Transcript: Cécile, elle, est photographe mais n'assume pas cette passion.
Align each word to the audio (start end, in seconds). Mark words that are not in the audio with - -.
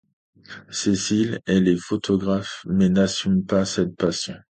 Cécile, 0.71 1.41
elle, 1.45 1.67
est 1.67 1.77
photographe 1.77 2.65
mais 2.67 2.89
n'assume 2.89 3.45
pas 3.45 3.65
cette 3.65 3.95
passion. 3.95 4.33